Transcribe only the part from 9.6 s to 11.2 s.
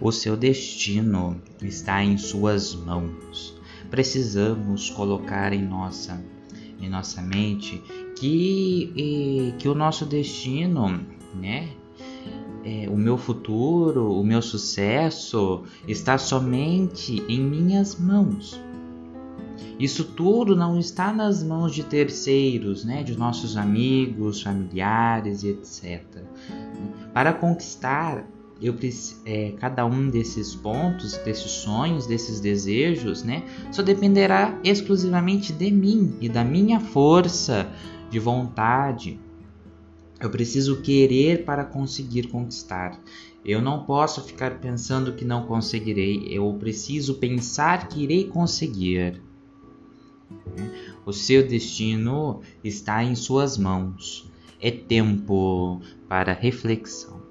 o nosso destino,